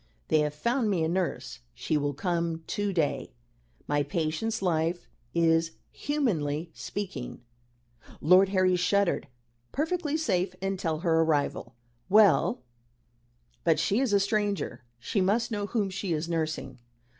"They 0.29 0.39
have 0.39 0.55
found 0.55 0.89
me 0.89 1.03
a 1.03 1.07
nurse. 1.07 1.59
She 1.75 1.95
will 1.95 2.15
come 2.15 2.63
to 2.65 2.91
day. 2.91 3.33
My 3.87 4.01
patient's 4.01 4.63
life 4.63 5.07
is, 5.35 5.73
humanly 5.91 6.71
speaking" 6.73 7.43
Lord 8.19 8.49
Harry 8.49 8.75
shuddered 8.75 9.27
"perfectly 9.71 10.17
safe 10.17 10.55
until 10.59 11.01
her 11.01 11.21
arrival." 11.21 11.75
"Well 12.09 12.63
but 13.63 13.77
she 13.77 13.99
is 13.99 14.11
a 14.11 14.19
stranger. 14.19 14.83
She 14.97 15.21
must 15.21 15.51
know 15.51 15.67
whom 15.67 15.91
she 15.91 16.13
is 16.13 16.27
nursing." 16.27 16.79